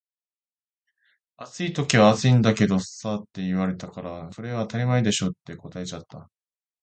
[1.37, 6.27] 「暑い時は暑いんだけどさ」って言われたから「それ当たり前でしょ」って答えちゃった